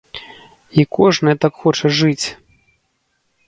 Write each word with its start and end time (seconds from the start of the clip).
І 0.83 0.85
кожнае 0.97 1.35
так 1.47 1.53
хоча 1.67 1.87
жыць! 2.01 2.27